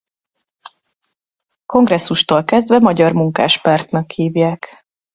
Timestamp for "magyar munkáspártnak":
2.79-4.11